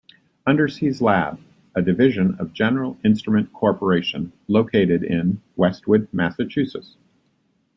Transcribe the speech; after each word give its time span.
Underseas 0.47 0.99
Lab, 0.99 1.39
a 1.75 1.81
division 1.83 2.33
of 2.39 2.53
General 2.53 2.97
Instrument 3.05 3.53
Corporation, 3.53 4.31
located 4.47 5.03
in 5.03 5.43
Westwood, 5.55 6.07
Massachusetts. 6.11 6.97